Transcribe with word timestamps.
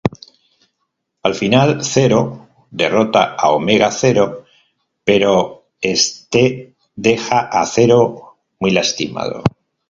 Al 1.21 1.35
final 1.35 1.83
Zero 1.83 2.47
derrota 2.71 3.35
a 3.37 3.51
Omega 3.51 3.91
Zero, 3.91 4.45
pero 5.03 5.67
este 5.79 6.73
deja 6.95 7.41
a 7.41 7.67
Zero 7.67 8.35
muy 8.59 8.71
lastimado. 8.71 9.43